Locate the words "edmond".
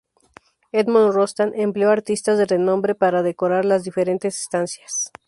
0.71-1.13